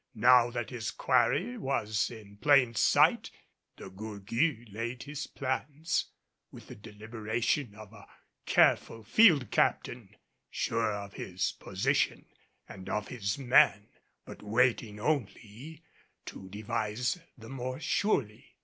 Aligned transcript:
Now 0.15 0.49
that 0.49 0.71
his 0.71 0.89
quarry 0.89 1.59
was 1.59 2.09
in 2.09 2.37
plain 2.37 2.73
sight, 2.73 3.29
De 3.77 3.87
Gourgues 3.87 4.67
laid 4.71 5.03
his 5.03 5.27
plans 5.27 6.05
with 6.51 6.65
the 6.69 6.75
deliberation 6.75 7.75
of 7.75 7.93
a 7.93 8.07
careful 8.47 9.03
field 9.03 9.51
captain, 9.51 10.15
sure 10.49 10.91
of 10.91 11.13
his 11.13 11.51
position 11.51 12.25
and 12.67 12.89
of 12.89 13.09
his 13.09 13.37
men, 13.37 13.89
but 14.25 14.41
waiting 14.41 14.99
only 14.99 15.83
to 16.25 16.49
devise 16.49 17.19
the 17.37 17.49
more 17.49 17.79
surely. 17.79 18.55